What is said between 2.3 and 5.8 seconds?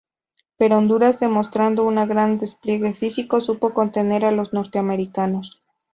despliegue físico, supo contener a los norteamericanos.